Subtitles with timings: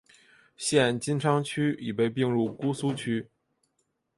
[0.57, 3.27] 现金阊区已被并入姑苏区。